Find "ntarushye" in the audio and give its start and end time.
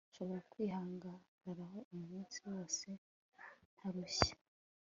3.75-4.31